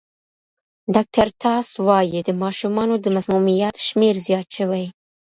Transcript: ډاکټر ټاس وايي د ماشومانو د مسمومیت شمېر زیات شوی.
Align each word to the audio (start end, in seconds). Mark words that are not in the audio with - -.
ډاکټر 0.95 1.27
ټاس 1.41 1.69
وايي 1.87 2.19
د 2.23 2.29
ماشومانو 2.43 2.95
د 2.99 3.05
مسمومیت 3.15 3.75
شمېر 3.87 4.13
زیات 4.27 4.47
شوی. 4.57 4.85